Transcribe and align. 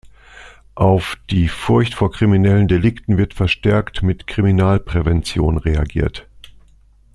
Auf 0.73 1.15
die 1.29 1.47
Furcht 1.47 1.93
vor 1.93 2.11
kriminellen 2.11 2.67
Delikten 2.67 3.19
wird 3.19 3.35
verstärkt 3.35 4.01
mit 4.01 4.25
Kriminalprävention 4.25 5.59
reagiert. 5.59 6.27